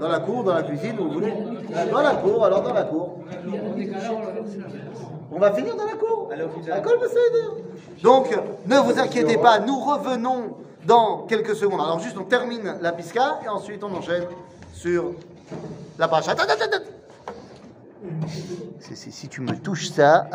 [0.00, 1.32] Dans la cour, dans la cuisine, vous voulez
[1.90, 3.18] Dans la cour, alors dans la cour.
[5.32, 6.28] On va finir dans la cour.
[8.02, 11.80] Donc, ne vous inquiétez pas, nous revenons dans quelques secondes.
[11.80, 14.24] Alors, juste, on termine la pisca et ensuite on enchaîne
[14.72, 15.12] sur
[15.98, 16.28] la page.
[16.28, 16.84] Attends, attends, attends.
[18.80, 20.34] Si, si tu me touches ça, après.